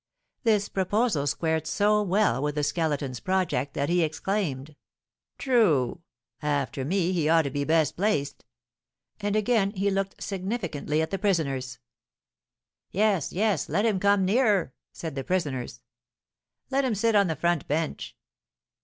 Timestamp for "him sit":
16.83-17.13